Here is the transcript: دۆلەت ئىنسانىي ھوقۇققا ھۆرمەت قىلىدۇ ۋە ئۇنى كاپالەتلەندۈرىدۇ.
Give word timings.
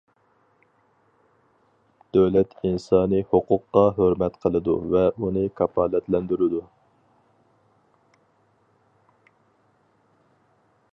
دۆلەت 2.17 2.55
ئىنسانىي 2.69 3.25
ھوقۇققا 3.35 3.83
ھۆرمەت 3.99 4.41
قىلىدۇ 4.45 4.75
ۋە 4.95 5.05
ئۇنى 5.11 5.45
كاپالەتلەندۈرىدۇ. 5.61 6.65